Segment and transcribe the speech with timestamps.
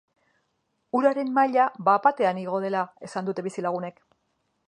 [0.99, 4.01] Uraren maila bat-batean igo dela esan dute bizilagunek.